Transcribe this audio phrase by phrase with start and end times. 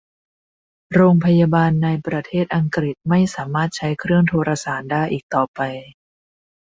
[0.93, 5.59] โรงพยาบาลในประเทศอังกฤษไม่สามารถใช้เครื่องโทรสารได้อีกต่อไป